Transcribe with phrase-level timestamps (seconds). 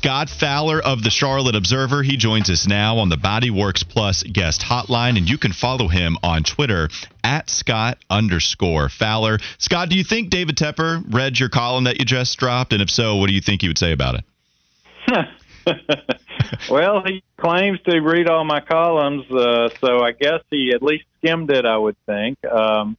[0.00, 2.02] Scott Fowler of the Charlotte Observer.
[2.02, 6.16] He joins us now on the Bodyworks Plus guest hotline, and you can follow him
[6.22, 6.88] on Twitter
[7.22, 9.40] at Scott underscore Fowler.
[9.58, 12.72] Scott, do you think David Tepper read your column that you just dropped?
[12.72, 15.26] And if so, what do you think he would say about it?
[16.70, 21.04] well, he claims to read all my columns, uh, so I guess he at least
[21.18, 21.66] skimmed it.
[21.66, 22.42] I would think.
[22.46, 22.96] Um,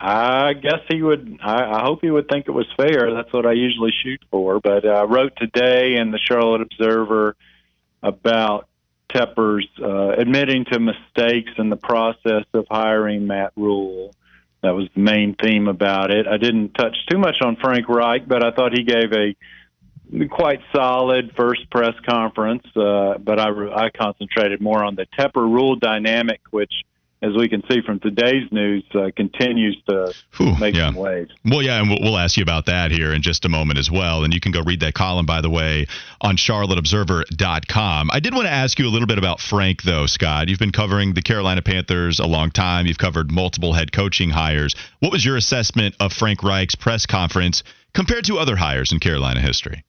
[0.00, 1.38] I guess he would.
[1.42, 3.12] I, I hope he would think it was fair.
[3.12, 4.58] That's what I usually shoot for.
[4.58, 7.36] But I wrote today in the Charlotte Observer
[8.02, 8.66] about
[9.10, 14.14] Tepper's uh, admitting to mistakes in the process of hiring Matt Rhule.
[14.62, 16.26] That was the main theme about it.
[16.26, 19.34] I didn't touch too much on Frank Reich, but I thought he gave a
[20.28, 25.76] quite solid first press conference, uh, but I, I concentrated more on the Tepper Rhule
[25.76, 26.72] dynamic, which,
[27.22, 30.86] as we can see from today's news, uh, continues to Whew, make yeah.
[30.86, 31.30] some waves.
[31.44, 33.90] Well, yeah, and we'll, we'll ask you about that here in just a moment as
[33.90, 34.24] well.
[34.24, 35.86] And you can go read that column, by the way,
[36.22, 38.10] on charlotteobserver.com.
[38.10, 40.48] I did want to ask you a little bit about Frank, though, Scott.
[40.48, 42.86] You've been covering the Carolina Panthers a long time.
[42.86, 44.74] You've covered multiple head coaching hires.
[45.00, 49.40] What was your assessment of Frank Reich's press conference compared to other hires in Carolina
[49.40, 49.84] history?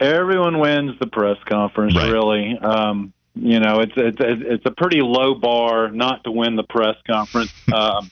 [0.00, 2.10] Everyone wins the press conference, right.
[2.10, 2.58] really.
[2.58, 6.96] Um, you know, it's it's it's a pretty low bar not to win the press
[7.06, 7.52] conference.
[7.72, 8.10] Um,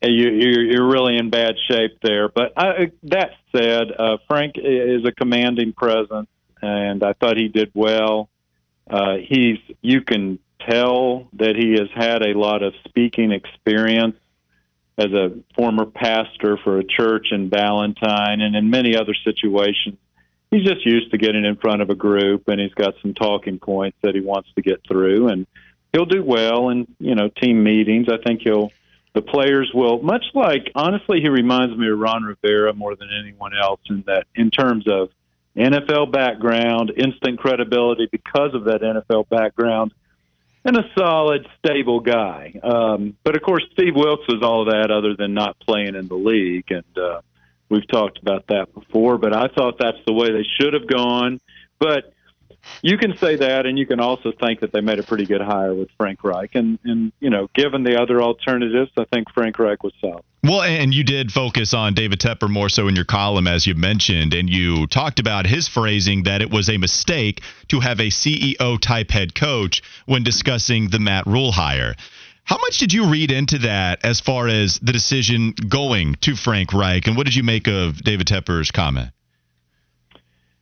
[0.00, 2.28] you, you're, you're really in bad shape there.
[2.28, 6.28] But I, that said, uh, Frank is a commanding presence,
[6.62, 8.28] and I thought he did well.
[8.88, 10.38] Uh, he's you can
[10.68, 14.16] tell that he has had a lot of speaking experience
[14.96, 19.96] as a former pastor for a church in Ballantyne and in many other situations
[20.50, 23.58] he's just used to getting in front of a group and he's got some talking
[23.58, 25.46] points that he wants to get through and
[25.92, 28.06] he'll do well in you know team meetings.
[28.10, 28.70] I think he'll
[29.14, 33.52] the players will much like honestly he reminds me of ron rivera more than anyone
[33.56, 35.08] else in that in terms of
[35.56, 39.92] nfl background instant credibility because of that nfl background
[40.64, 42.52] and a solid stable guy.
[42.62, 46.14] Um but of course steve wilks was all that other than not playing in the
[46.14, 47.20] league and uh
[47.68, 51.40] We've talked about that before, but I thought that's the way they should have gone.
[51.78, 52.12] But
[52.82, 55.40] you can say that, and you can also think that they made a pretty good
[55.40, 56.54] hire with Frank Reich.
[56.54, 60.22] And, and you know, given the other alternatives, I think Frank Reich was solid.
[60.44, 63.74] Well, and you did focus on David Tepper more so in your column, as you
[63.74, 68.08] mentioned, and you talked about his phrasing that it was a mistake to have a
[68.08, 71.96] CEO type head coach when discussing the Matt Rhule hire.
[72.48, 76.72] How much did you read into that as far as the decision going to Frank
[76.72, 79.10] Reich, and what did you make of David Tepper's comment?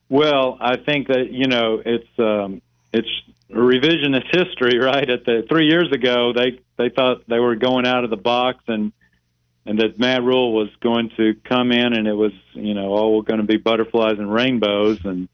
[0.08, 2.60] Well, I think that you know it's um,
[2.92, 3.08] it's
[3.48, 5.08] revisionist history, right?
[5.08, 8.64] At the three years ago, they they thought they were going out of the box
[8.66, 8.92] and
[9.64, 13.22] and that Matt Rhule was going to come in and it was you know all
[13.22, 15.28] going to be butterflies and rainbows, and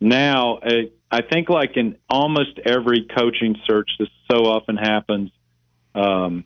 [0.00, 5.30] now it, I think like in almost every coaching search, this so often happens
[5.94, 6.44] um,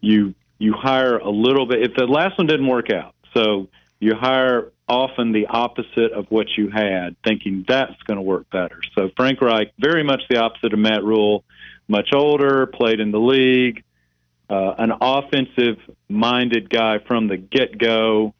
[0.00, 1.82] you you hire a little bit.
[1.82, 3.68] If the last one didn't work out, so
[4.00, 8.80] you hire often the opposite of what you had, thinking that's going to work better.
[8.94, 11.42] So Frank Reich, very much the opposite of Matt Rhule,
[11.88, 13.82] much older, played in the league,
[14.50, 18.34] uh, an offensive-minded guy from the get-go.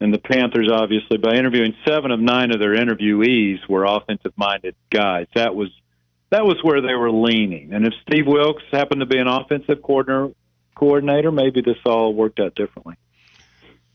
[0.00, 5.26] And the Panthers, obviously, by interviewing seven of nine of their interviewees were offensive-minded guys.
[5.34, 5.68] That was
[6.32, 7.74] that was where they were leaning.
[7.74, 10.34] And if Steve Wilks happened to be an offensive coordinator,
[10.74, 12.94] coordinator, maybe this all worked out differently.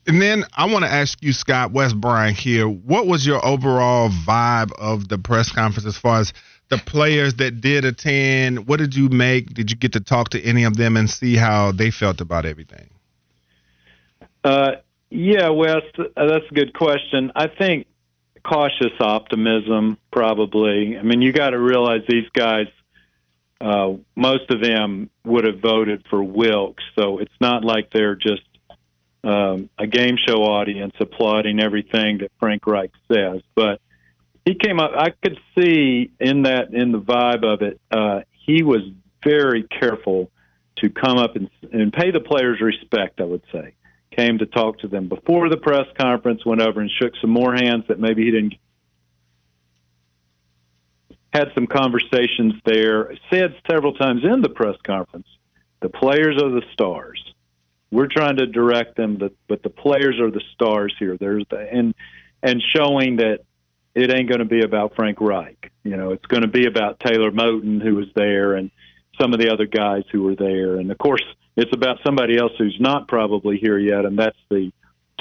[0.05, 2.69] And then I want to ask you, Scott Wes Bryant here.
[2.69, 6.31] What was your overall vibe of the press conference as far as
[6.69, 8.67] the players that did attend?
[8.67, 9.53] What did you make?
[9.55, 12.45] Did you get to talk to any of them and see how they felt about
[12.45, 12.89] everything?
[14.43, 14.73] Uh,
[15.09, 17.31] yeah, Wes, that's a good question.
[17.35, 17.87] I think
[18.47, 20.97] cautious optimism, probably.
[20.97, 22.67] I mean, you got to realize these guys,
[23.59, 28.43] uh, most of them would have voted for Wilks, so it's not like they're just
[29.23, 33.41] um, a game show audience applauding everything that Frank Reich says.
[33.55, 33.81] But
[34.45, 34.91] he came up.
[34.95, 37.81] I could see in that in the vibe of it.
[37.91, 38.81] Uh, he was
[39.23, 40.31] very careful
[40.77, 43.19] to come up and, and pay the players respect.
[43.19, 43.73] I would say
[44.17, 47.53] came to talk to them before the press conference, went over and shook some more
[47.53, 48.55] hands that maybe he didn't.
[51.33, 53.13] Had some conversations there.
[53.29, 55.27] Said several times in the press conference,
[55.81, 57.23] the players are the stars.
[57.91, 59.17] We're trying to direct them,
[59.47, 61.17] but the players are the stars here.
[61.17, 61.93] There's the, and
[62.41, 63.39] and showing that
[63.95, 65.71] it ain't going to be about Frank Reich.
[65.83, 68.71] You know, it's going to be about Taylor Moton, who was there, and
[69.19, 71.23] some of the other guys who were there, and of course
[71.57, 74.71] it's about somebody else who's not probably here yet, and that's the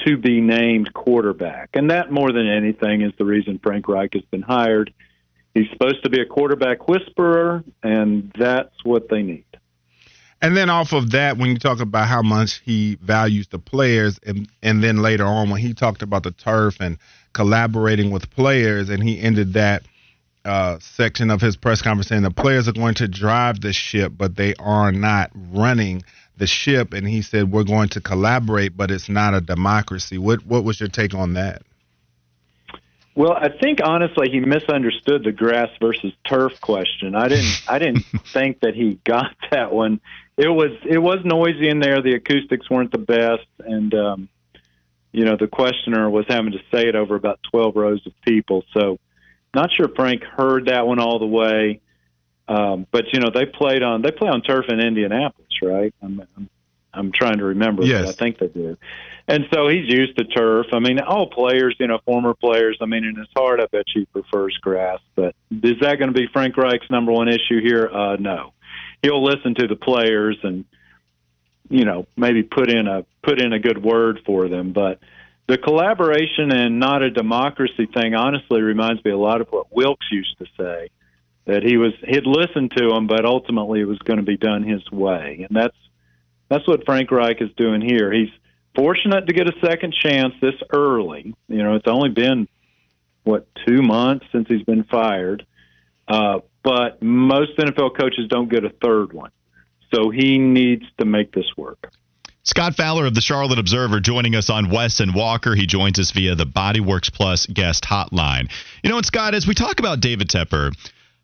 [0.04, 1.70] to be named quarterback.
[1.72, 4.92] And that, more than anything, is the reason Frank Reich has been hired.
[5.54, 9.46] He's supposed to be a quarterback whisperer, and that's what they need.
[10.42, 14.20] And then off of that, when you talk about how much he values the players,
[14.26, 16.98] and and then later on when he talked about the turf and
[17.32, 19.84] collaborating with players, and he ended that
[20.44, 24.12] uh, section of his press conference saying the players are going to drive the ship,
[24.16, 26.02] but they are not running
[26.36, 26.92] the ship.
[26.92, 30.18] And he said we're going to collaborate, but it's not a democracy.
[30.18, 31.62] What what was your take on that?
[33.14, 37.14] Well, I think honestly he misunderstood the grass versus turf question.
[37.14, 40.00] I didn't I didn't think that he got that one.
[40.36, 42.02] It was it was noisy in there.
[42.02, 44.28] The acoustics weren't the best, and um,
[45.12, 48.64] you know the questioner was having to say it over about twelve rows of people.
[48.74, 48.98] So,
[49.54, 51.80] not sure Frank heard that one all the way.
[52.48, 55.94] Um, but you know they played on they play on turf in Indianapolis, right?
[56.02, 56.48] I'm I'm,
[56.92, 57.84] I'm trying to remember.
[57.84, 58.76] Yes, I think they do.
[59.28, 60.66] And so he's used to turf.
[60.72, 62.78] I mean, all players, you know, former players.
[62.80, 65.00] I mean, in his heart, I bet he prefers grass.
[65.16, 67.90] But is that going to be Frank Reich's number one issue here?
[67.92, 68.52] Uh, no.
[69.02, 70.64] He'll listen to the players and,
[71.68, 74.72] you know, maybe put in a put in a good word for them.
[74.72, 75.00] But
[75.48, 80.06] the collaboration and not a democracy thing, honestly, reminds me a lot of what Wilks
[80.12, 80.90] used to say.
[81.46, 84.64] That he was he'd listen to him, but ultimately it was going to be done
[84.64, 85.76] his way, and that's
[86.48, 88.12] that's what Frank Reich is doing here.
[88.12, 88.30] He's
[88.74, 91.34] fortunate to get a second chance this early.
[91.48, 92.48] You know, it's only been
[93.24, 95.46] what two months since he's been fired,
[96.08, 99.30] uh, but most NFL coaches don't get a third one.
[99.94, 101.92] So he needs to make this work.
[102.42, 105.56] Scott Fowler of the Charlotte Observer joining us on Wes and Walker.
[105.56, 108.50] He joins us via the Bodyworks Plus guest hotline.
[108.84, 110.72] You know, and Scott, as we talk about David Tepper,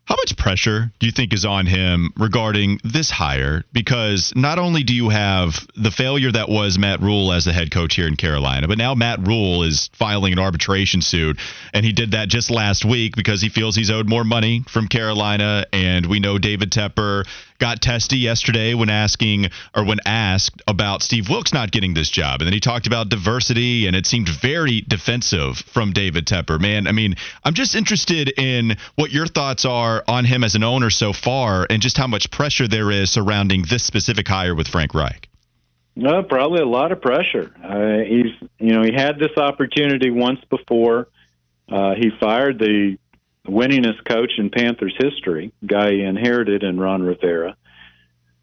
[0.05, 3.63] how much pressure do you think is on him regarding this hire?
[3.71, 7.71] Because not only do you have the failure that was Matt Rhule as the head
[7.71, 11.39] coach here in Carolina, but now Matt Rhule is filing an arbitration suit,
[11.73, 14.87] and he did that just last week because he feels he's owed more money from
[14.87, 15.65] Carolina.
[15.71, 17.25] And we know David Tepper
[17.63, 22.41] got testy yesterday when asking or when asked about Steve Wilks not getting this job.
[22.41, 26.59] And then he talked about diversity, and it seemed very defensive from David Tepper.
[26.59, 30.63] Man, I mean, I'm just interested in what your thoughts are on him as an
[30.65, 34.67] owner so far and just how much pressure there is surrounding this specific hire with
[34.67, 35.29] Frank Reich.
[35.95, 37.49] No, probably a lot of pressure.
[37.63, 41.07] Uh, he's, you know, he had this opportunity once before.
[41.71, 42.97] Uh, he fired the
[43.47, 47.55] winningest coach in Panthers history, guy he inherited in Ron Rivera.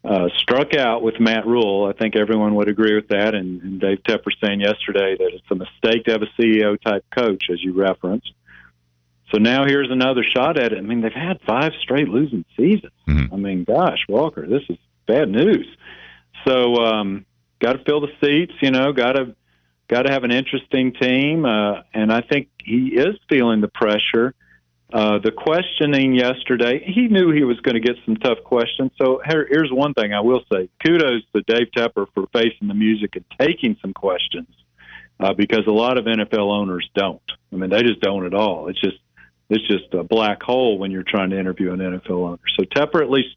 [0.03, 1.85] Uh, struck out with Matt Rhule.
[1.85, 3.35] I think everyone would agree with that.
[3.35, 7.05] And, and Dave Tepper saying yesterday that it's a mistake to have a CEO type
[7.15, 8.33] coach, as you referenced.
[9.31, 10.77] So now here's another shot at it.
[10.77, 12.93] I mean, they've had five straight losing seasons.
[13.07, 13.33] Mm-hmm.
[13.33, 14.77] I mean, gosh, Walker, this is
[15.07, 15.67] bad news.
[16.45, 17.25] So, um,
[17.59, 18.53] got to fill the seats.
[18.61, 19.35] You know, got to
[19.87, 21.45] got to have an interesting team.
[21.45, 24.33] Uh, and I think he is feeling the pressure.
[24.91, 28.91] Uh, the questioning yesterday, he knew he was going to get some tough questions.
[29.01, 32.73] So here, here's one thing I will say: kudos to Dave Tepper for facing the
[32.73, 34.49] music and taking some questions,
[35.19, 37.21] uh, because a lot of NFL owners don't.
[37.53, 38.67] I mean, they just don't at all.
[38.67, 38.97] It's just
[39.49, 42.39] it's just a black hole when you're trying to interview an NFL owner.
[42.57, 43.35] So Tepper at least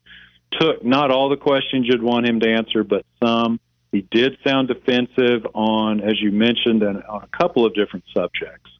[0.60, 3.60] took not all the questions you'd want him to answer, but some.
[3.92, 8.70] He did sound defensive on, as you mentioned, and on a couple of different subjects.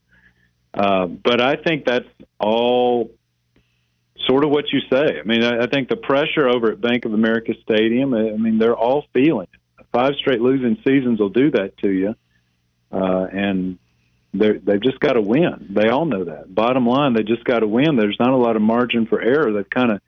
[0.75, 2.09] Uh, but I think that's
[2.41, 3.11] all
[4.27, 5.21] sort of what you say.
[5.21, 8.59] I mean, I, I think the pressure over at Bank of America Stadium, I mean,
[8.59, 9.87] they're all feeling it.
[9.93, 12.17] Five straight losing seasons will do that to you.
[12.91, 13.79] Uh, and
[14.33, 15.69] they've just got to win.
[15.71, 16.53] They all know that.
[16.53, 17.97] Bottom line, they just got to win.
[17.97, 19.53] There's not a lot of margin for error.
[19.53, 20.01] They've kind of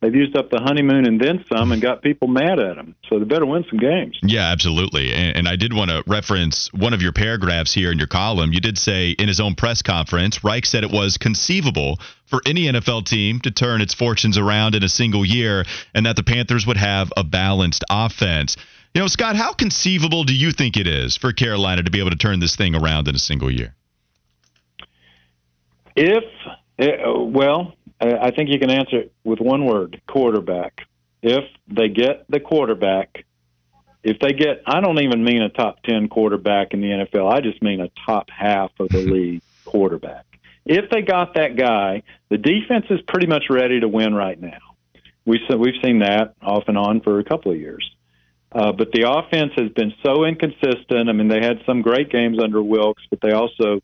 [0.00, 2.94] they've used up the honeymoon and then some and got people mad at them.
[3.08, 4.18] So they better win some games.
[4.22, 5.12] Yeah, absolutely.
[5.12, 8.52] And, and, I did want to reference one of your paragraphs here in your column.
[8.52, 12.64] You did say in his own press conference, Reich said it was conceivable for any
[12.64, 15.64] NFL team to turn its fortunes around in a single year
[15.94, 18.56] and that the Panthers would have a balanced offense.
[18.94, 22.10] You know, Scott, how conceivable do you think it is for Carolina to be able
[22.10, 23.74] to turn this thing around in a single year?
[25.96, 26.24] If,
[26.78, 30.86] eh, well, I think you can answer it with one word quarterback.
[31.22, 33.24] If they get the quarterback,
[34.04, 37.40] if they get, I don't even mean a top 10 quarterback in the NFL, I
[37.40, 40.26] just mean a top half of the league quarterback.
[40.64, 44.58] If they got that guy, the defense is pretty much ready to win right now.
[45.24, 47.90] We, we've seen that off and on for a couple of years.
[48.50, 51.08] Uh, but the offense has been so inconsistent.
[51.08, 53.80] I mean, they had some great games under Wilks, but they also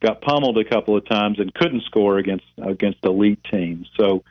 [0.00, 3.88] got pummeled a couple of times and couldn't score against against elite teams.
[3.98, 4.24] So,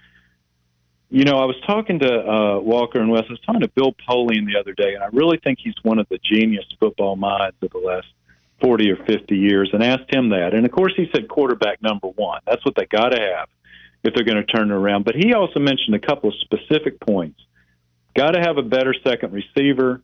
[1.09, 3.23] you know, I was talking to uh, Walker and Wes.
[3.27, 5.99] I was talking to Bill Polian the other day, and I really think he's one
[5.99, 8.07] of the genius football minds of the last
[8.61, 10.53] 40 or 50 years and asked him that.
[10.53, 12.41] And of course, he said quarterback number one.
[12.45, 13.49] That's what they got to have
[14.03, 15.05] if they're going to turn it around.
[15.05, 17.39] But he also mentioned a couple of specific points.
[18.15, 20.01] Got to have a better second receiver.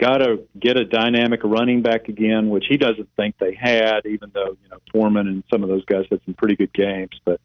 [0.00, 4.30] Got to get a dynamic running back again, which he doesn't think they had, even
[4.32, 7.10] though you know Foreman and some of those guys had some pretty good games.
[7.22, 7.38] But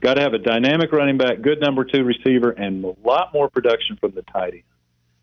[0.00, 3.50] got to have a dynamic running back, good number two receiver, and a lot more
[3.50, 4.62] production from the tight end.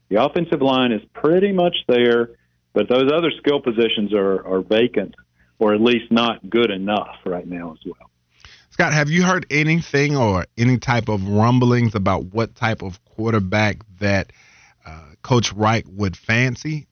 [0.10, 2.32] The offensive line is pretty much there,
[2.74, 5.16] but those other skill positions are, are vacant,
[5.60, 8.10] or at least not good enough right now as well.
[8.72, 13.78] Scott, have you heard anything or any type of rumblings about what type of quarterback
[14.00, 14.34] that
[15.24, 16.88] Coach Reich would fancy?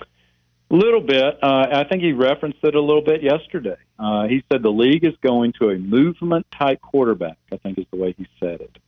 [0.00, 1.38] A little bit.
[1.42, 3.76] Uh, I think he referenced it a little bit yesterday.
[3.98, 7.36] Uh, he said the league is going to a movement type quarterback.
[7.52, 8.78] I think is the way he said it.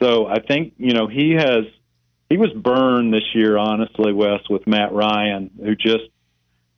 [0.00, 1.64] So I think you know he has
[2.30, 6.04] he was burned this year, honestly, Wes, with Matt Ryan, who just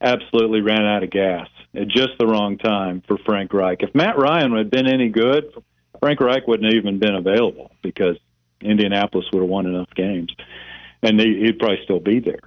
[0.00, 3.82] absolutely ran out of gas at just the wrong time for Frank Reich.
[3.82, 5.52] If Matt Ryan had been any good,
[5.98, 8.16] Frank Reich wouldn't have even been available because
[8.60, 10.34] Indianapolis would have won enough games,
[11.02, 12.40] and he'd probably still be there.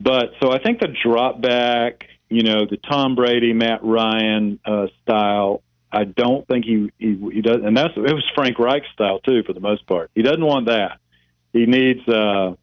[0.00, 4.86] But so I think the drop back, you know, the Tom Brady, Matt Ryan uh,
[5.02, 5.62] style.
[5.92, 9.42] I don't think he, he he does, and that's it was Frank Reich style too
[9.42, 10.10] for the most part.
[10.14, 10.98] He doesn't want that.
[11.52, 12.54] He needs uh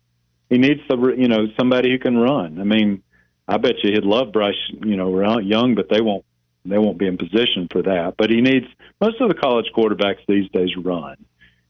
[0.50, 2.60] he needs the you know somebody who can run.
[2.60, 3.04] I mean,
[3.48, 6.26] I bet you he'd love Bryce, you know, Young, but they won't
[6.66, 8.16] they won't be in position for that.
[8.18, 8.66] But he needs
[9.00, 11.18] most of the college quarterbacks these days run,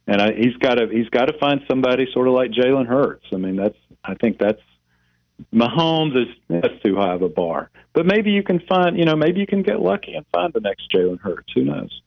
[0.07, 3.25] and I, he's got to he's got to find somebody sort of like Jalen Hurts.
[3.33, 4.61] I mean, that's I think that's
[5.53, 7.69] Mahomes is that's too high of a bar.
[7.93, 10.61] But maybe you can find you know maybe you can get lucky and find the
[10.61, 11.51] next Jalen Hurts.
[11.53, 12.01] Who knows?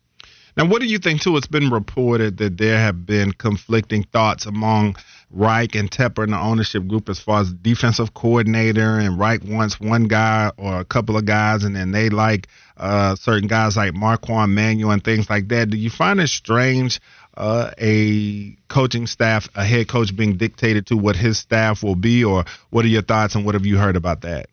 [0.60, 1.38] Now, what do you think, too?
[1.38, 4.96] It's been reported that there have been conflicting thoughts among
[5.30, 8.98] Reich and Tepper and the ownership group as far as defensive coordinator.
[8.98, 13.14] And Reich wants one guy or a couple of guys, and then they like uh,
[13.14, 15.70] certain guys like Marquand Manuel and things like that.
[15.70, 17.00] Do you find it strange
[17.38, 22.22] uh, a coaching staff, a head coach being dictated to what his staff will be,
[22.22, 24.50] or what are your thoughts and what have you heard about that?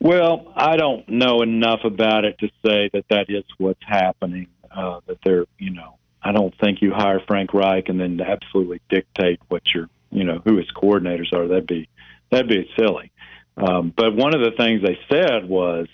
[0.00, 4.48] Well, I don't know enough about it to say that that is what's happening.
[4.74, 8.80] Uh, that they're, you know, I don't think you hire Frank Reich and then absolutely
[8.88, 11.48] dictate what your, you know, who his coordinators are.
[11.48, 11.88] That'd be
[12.30, 13.10] that'd be silly.
[13.56, 15.88] Um, but one of the things they said was,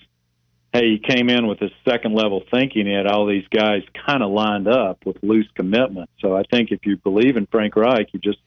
[0.71, 2.85] hey, he came in with his second level thinking.
[2.85, 6.09] He had all these guys kind of lined up with loose commitment.
[6.19, 8.39] So I think if you believe in Frank Reich, you just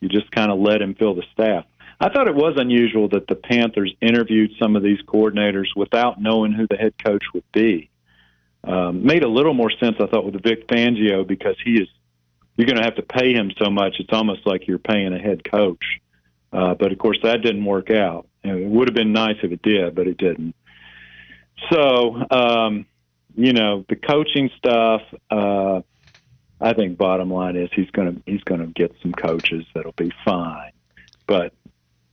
[0.00, 1.64] you just kind of let him fill the staff.
[2.00, 6.52] I thought it was unusual that the Panthers interviewed some of these coordinators without knowing
[6.52, 7.88] who the head coach would be.
[8.66, 11.88] Um, made a little more sense, I thought, with Vic Fangio because he is
[12.56, 13.96] you're going to have to pay him so much.
[13.98, 15.84] It's almost like you're paying a head coach.
[16.52, 18.28] Uh, but of course, that didn't work out.
[18.44, 20.54] It would have been nice if it did, but it didn't.
[21.72, 22.86] So, um,
[23.34, 25.02] you know, the coaching stuff.
[25.30, 25.80] Uh,
[26.60, 29.92] I think bottom line is he's going to he's going to get some coaches that'll
[29.92, 30.70] be fine.
[31.26, 31.52] But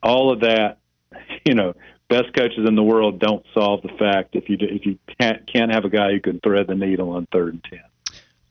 [0.01, 0.79] all of that,
[1.46, 1.74] you know,
[2.12, 5.74] best coaches in the world don't solve the fact if you if you can't can't
[5.74, 7.91] have a guy who can thread the needle on third and ten.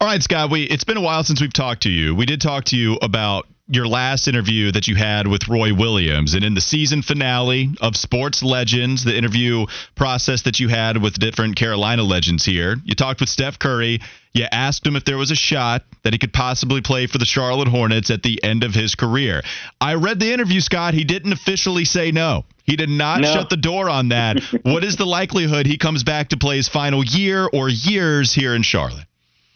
[0.00, 0.50] All right, Scott.
[0.50, 2.14] We it's been a while since we've talked to you.
[2.14, 6.32] We did talk to you about your last interview that you had with Roy Williams.
[6.32, 9.66] And in the season finale of Sports Legends, the interview
[9.96, 14.00] process that you had with different Carolina legends here, you talked with Steph Curry.
[14.32, 17.26] You asked him if there was a shot that he could possibly play for the
[17.26, 19.42] Charlotte Hornets at the end of his career.
[19.82, 20.94] I read the interview, Scott.
[20.94, 22.46] He didn't officially say no.
[22.64, 23.34] He did not no.
[23.34, 24.40] shut the door on that.
[24.62, 28.54] what is the likelihood he comes back to play his final year or years here
[28.54, 29.04] in Charlotte?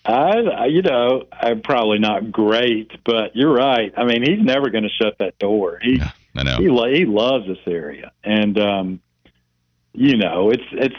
[0.04, 3.92] I, you know, I'm probably not great, but you're right.
[3.96, 5.78] I mean, he's never going to shut that door.
[5.80, 6.56] He, yeah, I know.
[6.58, 9.00] He, he loves this area, and um,
[9.92, 10.96] you know, it's it's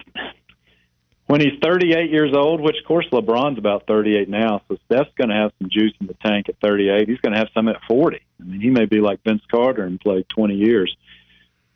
[1.28, 5.30] when he's 38 years old, which of course LeBron's about 38 now, so Steph's going
[5.30, 7.08] to have some juice in the tank at 38.
[7.08, 8.20] He's going to have some at 40.
[8.40, 10.96] I mean, he may be like Vince Carter and play 20 years.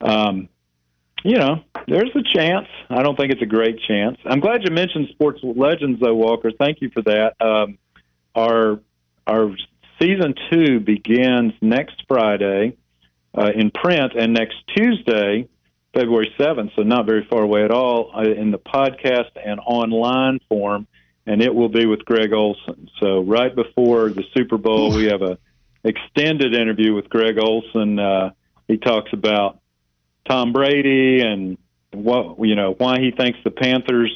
[0.01, 0.49] Um,
[1.23, 2.67] you know, there's a chance.
[2.89, 4.17] I don't think it's a great chance.
[4.25, 6.51] I'm glad you mentioned sports legends, though, Walker.
[6.51, 7.33] Thank you for that.
[7.41, 7.77] Um,
[8.35, 8.79] our
[9.27, 9.51] our
[9.99, 12.77] season two begins next Friday
[13.37, 15.47] uh, in print, and next Tuesday,
[15.93, 20.39] February 7th, so not very far away at all, uh, in the podcast and online
[20.47, 20.87] form,
[21.25, 22.89] and it will be with Greg Olsen.
[22.99, 25.37] So right before the Super Bowl, we have a
[25.83, 27.99] extended interview with Greg Olsen.
[27.99, 28.31] Uh,
[28.67, 29.59] he talks about
[30.29, 31.57] Tom Brady and
[31.91, 34.15] what you know why he thinks the Panthers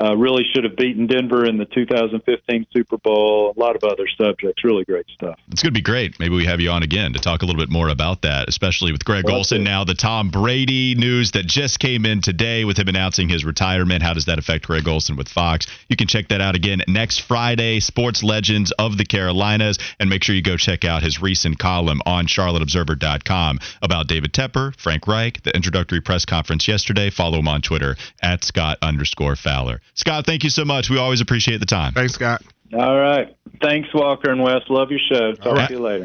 [0.00, 3.52] uh, really should have beaten Denver in the 2015 Super Bowl.
[3.56, 4.64] A lot of other subjects.
[4.64, 5.38] Really great stuff.
[5.50, 6.18] It's going to be great.
[6.18, 8.92] Maybe we have you on again to talk a little bit more about that, especially
[8.92, 9.62] with Greg well, Olsen.
[9.62, 14.02] Now, the Tom Brady news that just came in today with him announcing his retirement.
[14.02, 15.66] How does that affect Greg Olsen with Fox?
[15.88, 17.80] You can check that out again next Friday.
[17.80, 22.00] Sports Legends of the Carolinas, and make sure you go check out his recent column
[22.06, 27.10] on CharlotteObserver.com about David Tepper, Frank Reich, the introductory press conference yesterday.
[27.10, 29.81] Follow him on Twitter at Scott underscore Fowler.
[29.94, 30.90] Scott, thank you so much.
[30.90, 31.92] We always appreciate the time.
[31.92, 32.42] Thanks, Scott.
[32.74, 33.36] All right.
[33.60, 34.70] Thanks, Walker and West.
[34.70, 35.32] Love your show.
[35.34, 35.68] Talk right.
[35.68, 36.00] to you later.